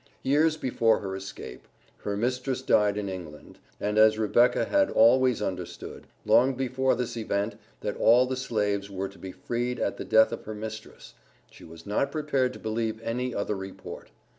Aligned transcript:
Years 0.23 0.57
before 0.57 0.97
her 1.01 1.15
escape, 1.15 1.67
her 1.99 2.17
mistress 2.17 2.63
died 2.63 2.97
in 2.97 3.07
England; 3.07 3.59
and 3.79 3.99
as 3.99 4.17
Rebecca 4.17 4.65
had 4.65 4.89
always 4.89 5.43
understood, 5.43 6.07
long 6.25 6.55
before 6.55 6.95
this 6.95 7.15
event, 7.15 7.53
that 7.81 7.97
all 7.97 8.25
the 8.25 8.35
slaves 8.35 8.89
were 8.89 9.07
to 9.09 9.19
be 9.19 9.31
freed 9.31 9.79
at 9.79 9.97
the 9.97 10.03
death 10.03 10.31
of 10.31 10.45
her 10.45 10.55
mistress, 10.55 11.13
she 11.51 11.63
was 11.63 11.85
not 11.85 12.11
prepared 12.11 12.51
to 12.53 12.57
believe 12.59 12.99
any 13.03 13.35
other 13.35 13.55
report. 13.55 14.09